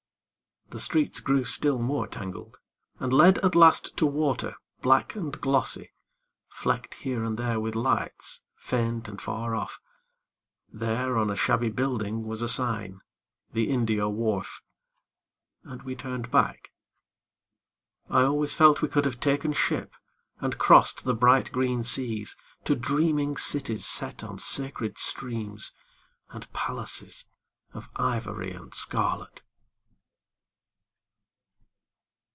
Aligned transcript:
The 0.71 0.79
streets 0.79 1.19
grew 1.19 1.43
still 1.43 1.79
more 1.79 2.07
tangled, 2.07 2.57
And 2.97 3.11
led 3.11 3.39
at 3.39 3.55
last 3.55 3.97
to 3.97 4.05
water 4.05 4.55
black 4.81 5.15
and 5.15 5.37
glossy, 5.41 5.91
Flecked 6.47 6.93
here 6.93 7.25
and 7.25 7.37
there 7.37 7.59
with 7.59 7.75
lights, 7.75 8.43
faint 8.55 9.09
and 9.09 9.21
far 9.21 9.53
off. 9.53 9.81
There 10.71 11.17
on 11.17 11.29
a 11.29 11.35
shabby 11.35 11.69
building 11.71 12.23
was 12.25 12.41
a 12.41 12.47
sign 12.47 13.01
"The 13.51 13.69
India 13.69 14.07
Wharf"... 14.07 14.63
and 15.65 15.81
we 15.83 15.93
turned 15.93 16.31
back. 16.31 16.71
I 18.09 18.21
always 18.23 18.53
felt 18.53 18.81
we 18.81 18.87
could 18.87 19.03
have 19.03 19.19
taken 19.19 19.51
ship 19.51 19.93
And 20.39 20.57
crossed 20.57 21.03
the 21.03 21.13
bright 21.13 21.51
green 21.51 21.83
seas 21.83 22.37
To 22.63 22.77
dreaming 22.77 23.35
cities 23.35 23.85
set 23.85 24.23
on 24.23 24.39
sacred 24.39 24.97
streams 24.97 25.73
And 26.29 26.49
palaces 26.53 27.25
Of 27.73 27.89
ivory 27.97 28.53
and 28.53 28.73
scarlet. 28.73 29.41